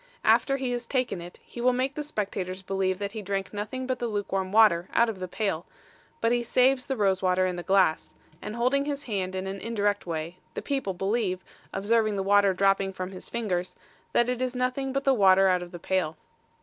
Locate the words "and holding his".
8.41-9.03